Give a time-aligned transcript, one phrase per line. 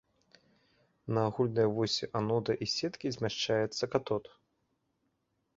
[1.17, 4.23] На агульнай восі анода і сеткі змяшчаецца катод.